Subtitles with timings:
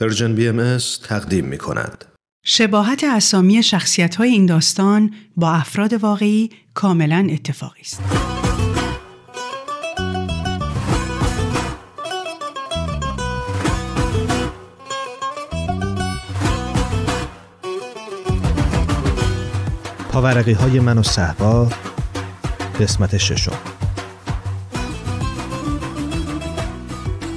[0.00, 2.04] پرژن بی ام تقدیم می کند.
[2.44, 8.02] شباهت اسامی شخصیت های این داستان با افراد واقعی کاملا اتفاقی است.
[20.12, 21.68] پاورقی های من و صحبا
[22.80, 23.77] قسمت ششم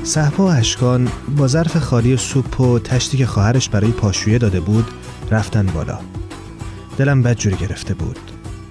[0.04, 4.86] صحبا و اشکان با ظرف خالی سوپ و تشتی که خواهرش برای پاشویه داده بود
[5.32, 6.00] رفتن بالا.
[6.98, 8.20] دلم بد جوری گرفته بود.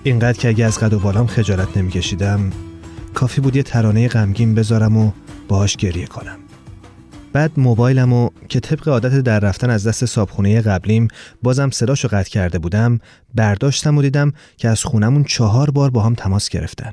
[0.03, 2.51] اینقدر که اگه از قد و بالام خجالت نمیکشیدم
[3.15, 5.13] کافی بود یه ترانه غمگین بذارم و
[5.49, 6.39] باهاش گریه کنم.
[7.33, 11.09] بعد موبایلمو که طبق عادت در رفتن از دست صابخونه قبلیم
[11.43, 12.99] بازم صداشو قطع کرده بودم
[13.35, 16.93] برداشتم و دیدم که از خونمون چهار بار با هم تماس گرفتن.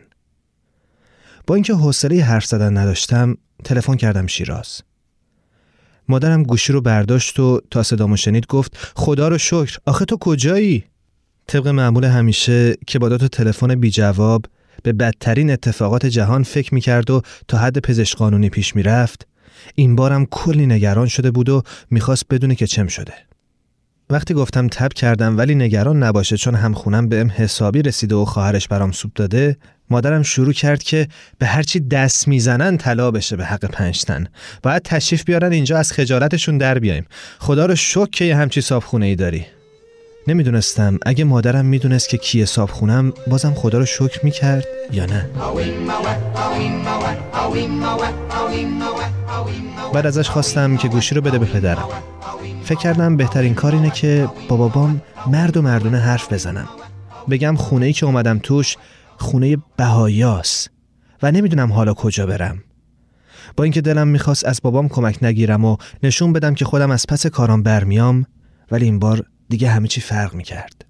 [1.47, 4.81] با اینکه حوصله حرف زدن نداشتم تلفن کردم شیراز.
[6.07, 10.83] مادرم گوشی رو برداشت و تا صدامو شنید گفت خدا رو شکر آخه تو کجایی؟
[11.47, 14.45] طبق معمول همیشه که با دو تلفن بی جواب
[14.83, 19.27] به بدترین اتفاقات جهان فکر می‌کرد و تا حد پزشک قانونی پیش می‌رفت
[19.75, 23.13] این بارم کلی نگران شده بود و می‌خواست بدونه که چم شده.
[24.09, 28.67] وقتی گفتم تب کردم ولی نگران نباشه چون همخونم به ام حسابی رسیده و خواهرش
[28.67, 29.57] برام سوپ داده
[29.89, 31.07] مادرم شروع کرد که
[31.39, 34.27] به هرچی دست می‌زنن طلا بشه به حق پنجتن
[34.63, 37.05] باید تشریف بیارن اینجا از خجالتشون در بیایم.
[37.39, 39.45] خدا رو شک که یه همچی صابخونه ای داری.
[40.27, 45.25] نمی‌دونستم اگه مادرم می‌دونست که کیه صابخونم بازم خدا رو شکر می‌کرد یا نه.
[49.94, 51.89] بعد ازش خواستم که گوشی رو بده به پدرم.
[52.63, 56.67] فکر کردم بهترین کار اینه که با بابام مرد و مردونه حرف بزنم
[57.29, 58.77] بگم خونه ای که اومدم توش
[59.17, 60.67] خونه بهایاس
[61.23, 62.63] و نمی‌دونم حالا کجا برم.
[63.57, 67.27] با اینکه دلم می‌خواست از بابام کمک نگیرم و نشون بدم که خودم از پس
[67.27, 68.25] کارام برمیام
[68.71, 70.85] ولی این بار دیگه همه چی فرق می‌کرد.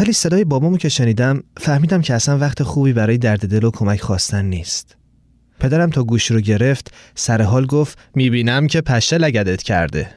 [0.00, 4.00] ولی صدای بابامو که شنیدم فهمیدم که اصلا وقت خوبی برای درد دل و کمک
[4.00, 4.96] خواستن نیست.
[5.60, 10.10] پدرم تا گوش رو گرفت سر حال گفت می‌بینم که پشه لگدت کرده.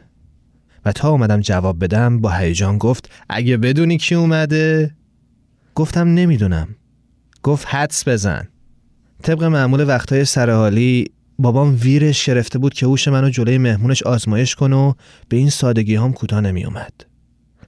[0.86, 4.96] و تا اومدم جواب بدم با هیجان گفت اگه بدونی کی اومده؟
[5.76, 6.76] گفتم نمی‌دونم.
[7.44, 8.48] گفت حدس بزن
[9.24, 11.06] طبق معمول وقتای سرحالی
[11.40, 14.94] بابام ویرش گرفته بود که هوش منو جلوی مهمونش آزمایش کنه و
[15.30, 17.06] به این سادگی هم کوتاه نمی اومد.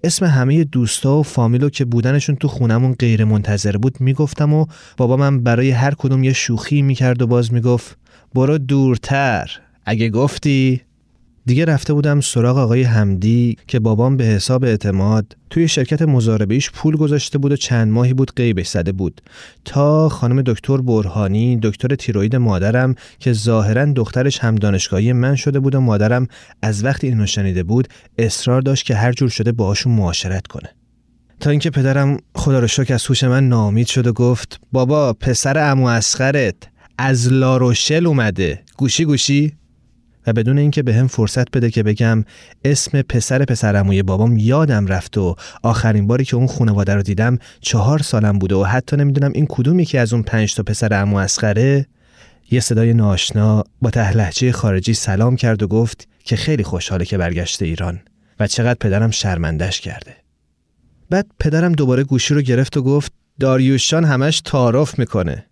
[0.04, 4.66] اسم همه دوستا و فامیلو که بودنشون تو خونمون غیر منتظر بود می‌گفتم و
[4.98, 7.98] بابا من برای هر کدوم یه شوخی می‌کرد و باز می‌گفت
[8.36, 10.82] برو دورتر اگه گفتی
[11.46, 16.96] دیگه رفته بودم سراغ آقای حمدی که بابام به حساب اعتماد توی شرکت مزاربهیش پول
[16.96, 19.22] گذاشته بود و چند ماهی بود قیبش زده بود.
[19.66, 25.76] تا خانم دکتر برهانی دکتر تیروید مادرم که ظاهرا دخترش هم دانشگاهی من شده بود
[25.76, 26.28] و مادرم
[26.62, 27.88] از وقتی اینو شنیده بود
[28.18, 30.70] اصرار داشت که هر جور شده باهاشون معاشرت کنه.
[31.40, 35.72] تا اینکه پدرم خدا رو شکر از هوش من نامید شد و گفت بابا پسر
[35.72, 36.56] امو اسخرت
[36.98, 38.64] از لاروشل اومده.
[38.78, 39.61] گوشی گوشی؟
[40.28, 42.26] و بدون اینکه به هم فرصت بده که بگم
[42.66, 48.00] اسم پسر پسرموی بابام یادم رفت و آخرین باری که اون خانواده رو دیدم چهار
[48.00, 51.86] سالم بوده و حتی نمی‌دونم این کدوم یکی از اون پنج تا پسر امو اسخره
[52.52, 57.66] یه صدای ناشنا با تهلهجه خارجی سلام کرد و گفت که خیلی خوشحاله که برگشته
[57.66, 58.00] ایران
[58.40, 60.16] و چقدر پدرم شرمندش کرده.
[61.10, 65.46] بعد پدرم دوباره گوشی رو گرفت و گفت داریوشان همش تعارف می‌کنه.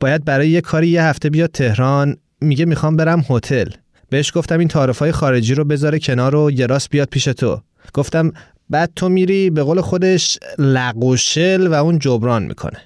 [0.00, 3.70] باید برای یه کاری یه هفته بیاد تهران میگه می‌خوام برم هتل.
[4.08, 4.70] بهش گفتم این
[5.00, 7.60] های خارجی رو بذاره کنار و یه راست بیاد پیش تو.
[7.94, 8.32] گفتم
[8.70, 12.78] بعد تو میری به قول خودش لقوشل و اون جبران می‌کنه.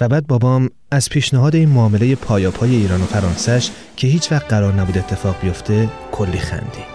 [0.00, 4.72] و بعد بابام از پیشنهاد این معامله پایاپای ایران و فرانسهش که هیچ وقت قرار
[4.72, 6.92] نبود اتفاق بیفته کلی خندید.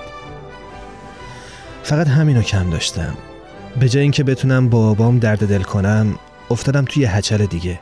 [1.83, 3.17] فقط همینو کم داشتم.
[3.79, 6.15] به جای اینکه بتونم با بابام درد دل کنم
[6.49, 7.79] افتادم توی هچل دیگه.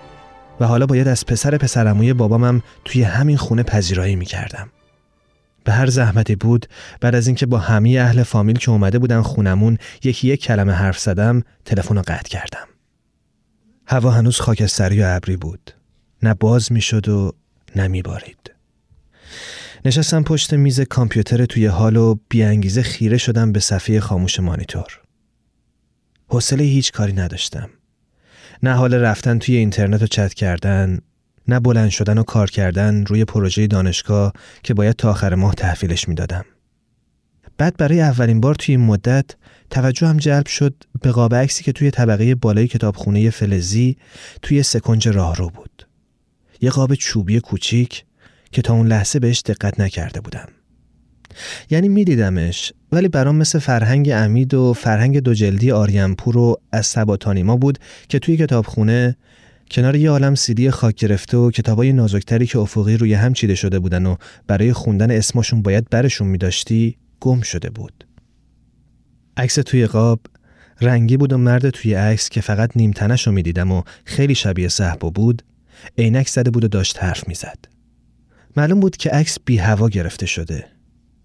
[0.59, 4.69] و حالا باید از پسر پسرموی بابامم توی همین خونه پذیرایی می‌کردم.
[5.65, 6.65] به هر زحمتی بود
[7.01, 10.99] بعد از اینکه با همه اهل فامیل که اومده بودن خونمون یکی یک کلمه حرف
[10.99, 12.67] زدم تلفن رو قطع کردم.
[13.87, 15.71] هوا هنوز خاکستری و ابری بود.
[16.23, 17.35] نه باز می‌شد و
[17.75, 18.51] نه میبارید.
[19.85, 25.01] نشستم پشت میز کامپیوتر توی حال و بیانگیزه خیره شدم به صفحه خاموش مانیتور.
[26.27, 27.69] حوصله هیچ کاری نداشتم.
[28.63, 30.99] نه حال رفتن توی اینترنت و چت کردن
[31.47, 34.33] نه بلند شدن و کار کردن روی پروژه دانشگاه
[34.63, 36.45] که باید تا آخر ماه تحویلش می‌دادم.
[37.57, 39.25] بعد برای اولین بار توی این مدت
[39.69, 43.97] توجه هم جلب شد به قاب عکسی که توی طبقه بالای کتابخونه فلزی
[44.41, 45.87] توی سکنج راهرو بود.
[46.61, 48.05] یه قاب چوبی کوچیک
[48.51, 50.47] که تا اون لحظه بهش دقت نکرده بودم.
[51.69, 57.57] یعنی میدیدمش ولی برام مثل فرهنگ امید و فرهنگ دو جلدی آریانپور و از سباتانیما
[57.57, 59.15] بود که توی کتابخونه
[59.71, 63.79] کنار یه عالم سیدی خاک گرفته و کتابای نازکتری که افقی روی هم چیده شده
[63.79, 64.15] بودن و
[64.47, 68.07] برای خوندن اسمشون باید برشون میداشتی گم شده بود.
[69.37, 70.19] عکس توی قاب
[70.81, 75.09] رنگی بود و مرد توی عکس که فقط نیمتنش رو می‌دیدم و خیلی شبیه صحبا
[75.09, 75.41] بود
[75.97, 77.65] عینک زده بود و داشت حرف می‌زد.
[78.57, 80.65] معلوم بود که عکس بی هوا گرفته شده.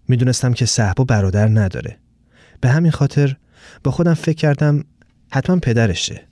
[0.09, 1.99] می‌دونستم که صحبا برادر نداره.
[2.61, 3.37] به همین خاطر
[3.85, 4.85] با خودم فکر کردم
[5.33, 6.30] حتما پدرشه.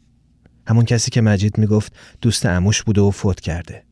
[0.68, 3.82] همون کسی که مجید می‌گفت دوست اموش بوده و فوت کرده.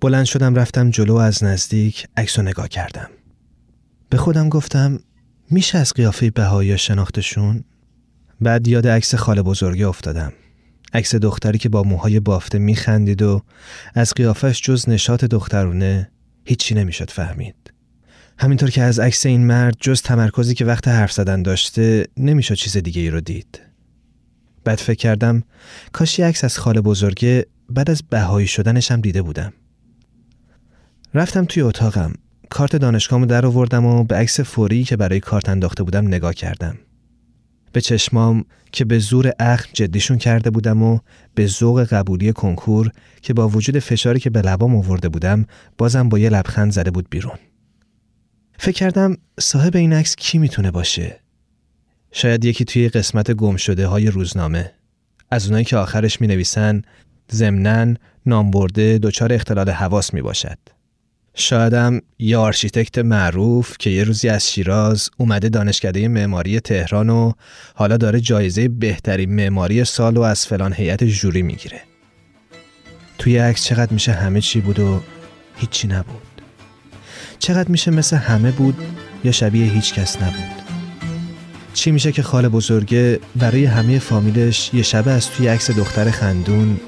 [0.00, 3.10] بلند شدم رفتم جلو از نزدیک عکس نگاه کردم.
[4.08, 5.00] به خودم گفتم
[5.50, 7.64] میشه از قیافه بهایی شناختشون؟
[8.40, 10.32] بعد یاد عکس خاله بزرگه افتادم.
[10.92, 13.42] عکس دختری که با موهای بافته میخندید و
[13.94, 16.10] از قیافش جز نشات دخترونه
[16.44, 17.72] هیچی نمی‌شد فهمید.
[18.38, 22.76] همینطور که از عکس این مرد جز تمرکزی که وقت حرف زدن داشته نمی‌شد چیز
[22.76, 23.65] دیگه ای رو دید.
[24.66, 25.42] بعد فکر کردم
[25.92, 29.52] کاشی عکس از خاله بزرگه بعد از بهایی شدنش هم دیده بودم.
[31.14, 32.12] رفتم توی اتاقم
[32.50, 36.78] کارت دانشگاهمو در آوردم و به عکس فوری که برای کارت انداخته بودم نگاه کردم.
[37.72, 40.98] به چشمام که به زور اخم جدیشون کرده بودم و
[41.34, 42.90] به ذوق قبولی کنکور
[43.22, 45.46] که با وجود فشاری که به لبام آورده بودم
[45.78, 47.38] بازم با یه لبخند زده بود بیرون.
[48.58, 51.25] فکر کردم صاحب این عکس کی می‌تونه باشه؟
[52.18, 54.72] شاید یکی توی قسمت گم شده های روزنامه
[55.30, 56.82] از اونایی که آخرش می نویسن
[57.28, 57.96] ضمناً
[58.26, 60.58] نام برده دچار اختلال حواس می باشد.
[61.34, 67.32] شایدم یه آرشیتکت معروف که یه روزی از شیراز اومده دانشکده معماری تهران و
[67.74, 71.80] حالا داره جایزه بهترین معماری سال و از فلان هیئت جوری می‌گیره.
[73.18, 75.00] توی عکس چقدر میشه همه چی بود و
[75.56, 76.42] هیچی نبود.
[77.38, 78.76] چقدر میشه مثل همه بود
[79.24, 80.65] یا شبیه هیچ کس نبود.
[81.76, 86.80] چی میشه که خاله بزرگه برای همه فامیلش یه شبه از توی عکس دختر خندون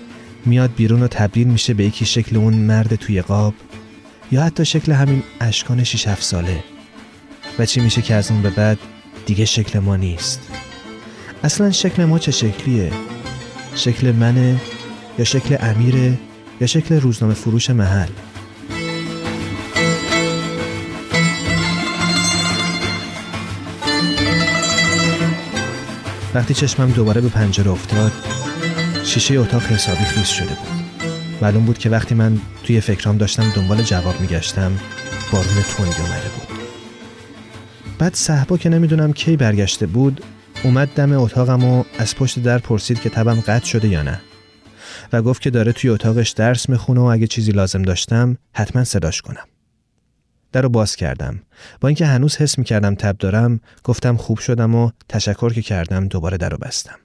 [0.46, 3.54] میاد بیرون و تبدیل میشه به یکی شکل اون مرد توی قاب
[4.32, 6.64] یا حتی شکل همین اشکان 6 7 ساله.
[7.58, 8.78] و چی میشه که از اون به بعد
[9.26, 10.40] دیگه شکل ما نیست؟
[11.44, 12.90] اصلا شکل ما چه شکلیه؟
[13.74, 14.60] شکل منه
[15.18, 16.18] یا شکل امیره
[16.60, 18.08] یا شکل روزنامه فروش محل؟
[26.34, 28.12] وقتی چشمم دوباره به پنجره افتاد
[29.04, 30.68] شیشه اتاق حسابی خیس شده بود.
[31.42, 34.72] معلوم بود که وقتی من توی فکرام داشتم دنبال جواب میگشتم
[35.32, 36.58] بارون تندی اومده بود.
[37.98, 40.24] بعد صحبا که نمی‌دونم کی برگشته بود
[40.64, 44.20] اومد دم اتاقم و از پشت در پرسید که تبم قطع شده یا نه.
[45.12, 49.22] و گفت که داره توی اتاقش درس می‌خونه و اگه چیزی لازم داشتم حتما صداش
[49.22, 49.44] کنم.
[50.52, 51.42] در رو باز کردم
[51.80, 56.36] با اینکه هنوز حس می‌کردم تب دارم گفتم خوب شدم و تشکر که کردم دوباره
[56.36, 56.98] در رو بستم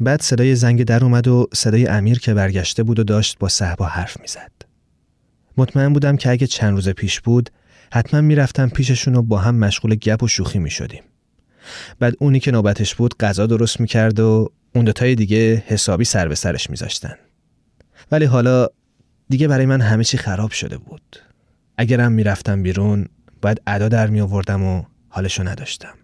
[0.00, 3.86] بعد صدای زنگ در اومد و صدای امیر که برگشته بود و داشت با صحبا
[3.86, 4.52] حرف می‌زد.
[5.56, 7.50] مطمئن بودم که اگه چند روز پیش بود
[7.92, 11.02] حتما می‌رفتم پیششون و با هم مشغول گپ و شوخی می شدیم.
[11.98, 16.34] بعد اونی که نوبتش بود غذا درست می‌کرد و اون دوتای دیگه حسابی سر به
[16.34, 17.14] سرش میذاشتن.
[18.12, 18.66] ولی حالا
[19.28, 21.18] دیگه برای من همه چی خراب شده بود.
[21.82, 23.06] اگرم می‌رفتم بیرون
[23.42, 25.94] باید ادا در می آوردم و حالشو نداشتم.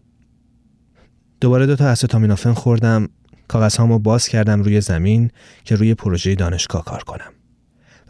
[1.41, 3.09] دوباره دوتا استامینوفن خوردم
[3.49, 5.31] کاغذهامو باز کردم روی زمین
[5.65, 7.33] که روی پروژه دانشگاه کار کنم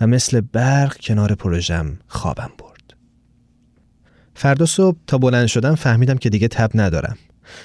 [0.00, 2.97] و مثل برق کنار پروژم خوابم برد.
[4.35, 7.16] فردا صبح تا بلند شدم فهمیدم که دیگه تب ندارم.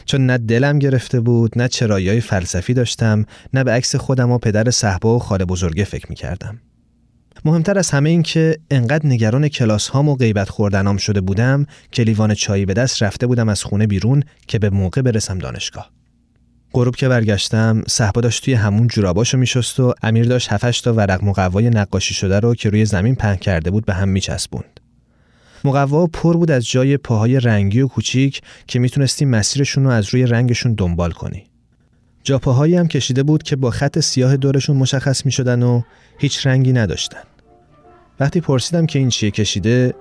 [0.05, 4.71] چون نه دلم گرفته بود نه چرایی فلسفی داشتم نه به عکس خودم و پدر
[4.71, 6.59] صحبا و خاله بزرگه فکر می کردم.
[7.45, 12.03] مهمتر از همه این که انقدر نگران کلاس هام و غیبت خوردنام شده بودم که
[12.03, 15.89] لیوان چایی به دست رفته بودم از خونه بیرون که به موقع برسم دانشگاه.
[16.73, 21.23] غروب که برگشتم صحبا داشت توی همون جوراباشو میشست و امیر داشت هفتش تا ورق
[21.23, 24.79] مقوای نقاشی شده رو که روی زمین پهن کرده بود به هم میچسبوند
[25.63, 30.25] مقوا پر بود از جای پاهای رنگی و کوچیک که می‌تونستی مسیرشون رو از روی
[30.25, 31.43] رنگشون دنبال کنی
[32.23, 35.81] جا پاهایی هم کشیده بود که با خط سیاه دورشون مشخص می‌شدن و
[36.17, 37.21] هیچ رنگی نداشتن.
[38.19, 39.93] وقتی پرسیدم که این چیه کشیده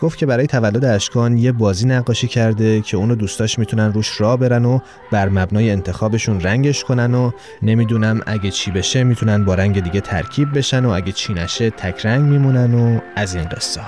[0.00, 4.36] گفت که برای تولد اشکان یه بازی نقاشی کرده که اونو دوستاش می‌تونن روش را
[4.36, 4.78] برن و
[5.12, 7.30] بر مبنای انتخابشون رنگش کنن و
[7.62, 12.06] نمی‌دونم اگه چی بشه می‌تونن با رنگ دیگه ترکیب بشن و اگه چی نشه تک
[12.06, 13.80] رنگ میمونن و از این قصه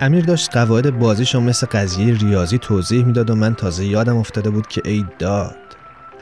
[0.00, 4.66] امیر داشت قواعد بازیشو مثل قضیه ریاضی توضیح می‌داد و من تازه یادم افتاده بود
[4.66, 5.61] که ای داد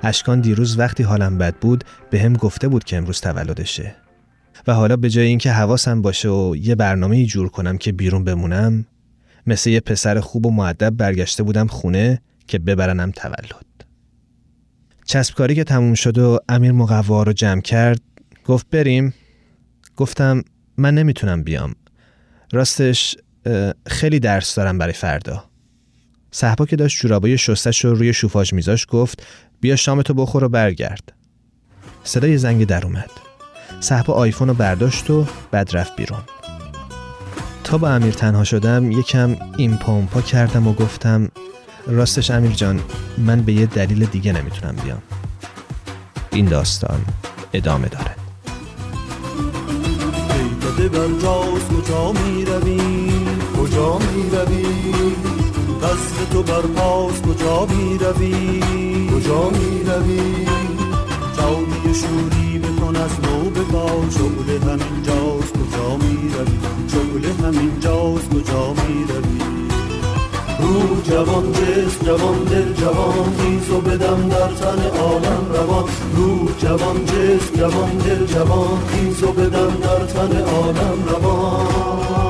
[0.02, 3.94] اشکان دیروز وقتی حالم بد بود به هم گفته بود که امروز تولدشه.
[4.66, 8.86] و حالا به جای اینکه حواسم باشه و یه برنامه جور کنم که بیرون بمونم
[9.46, 13.66] مثل یه پسر خوب و معدب برگشته بودم خونه که ببرنم تولد.
[15.04, 18.00] چسبکاری که تموم شد و امیر مقوا رو جمع کرد
[18.44, 19.14] گفت بریم.
[19.96, 20.42] گفتم
[20.76, 21.74] من نمی‌تونم بیام.
[22.52, 23.16] راستش
[23.86, 25.49] خیلی درس دارم برای فردا.
[26.32, 29.22] صحبا که داشت جورابای شستش رو روی شوفاژ میذاش گفت
[29.60, 31.12] بیا شامتو بخور و برگرد.
[32.04, 33.10] صدای زنگ در اومد.
[33.80, 36.20] صحبا آیفون رو برداشت و بعد رفت بیرون.
[37.64, 41.28] تا با امیر تنها شدم یکم این پمپا کردم و گفتم
[41.86, 42.80] راستش امیر جان
[43.18, 45.02] من به یه دلیل دیگه نمی‌تونم بیام.
[46.32, 47.04] این داستان
[47.52, 48.20] ادامه داره
[54.36, 55.39] روی
[56.32, 58.60] تو بر پاس کجا می روی
[59.14, 60.46] کجا می روی
[61.36, 66.58] جامی شوری بکن از نو بگا شغل همین جاست کجا می روی
[66.88, 69.40] شغل همین جاست کجا می روی
[70.60, 75.84] رو جوان جس جوان دل جوان خیز بدم در تن عالم روان.
[76.16, 82.29] رو جوان جس جوان دل جوان خیز بدم در تن عالم روان.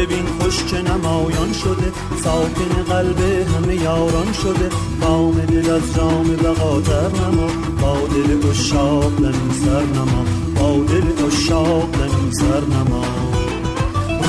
[0.00, 1.92] ببین خوش که نمایان شده
[2.24, 4.68] ساکن قلب همه یاران شده.
[5.00, 7.46] بام دل از جام بقاتر نما
[7.80, 9.32] با دل اشاق
[9.64, 10.24] سر نما
[10.56, 11.94] با دل اشاق
[12.30, 13.04] سر نما.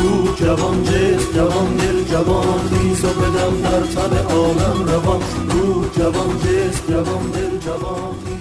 [0.03, 6.39] رو جوان جس جوان دل جوان خیز و بدم در تن عالم روان رو جوان
[6.39, 8.40] جس جوان دل جوان